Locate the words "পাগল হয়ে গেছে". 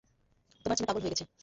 0.89-1.25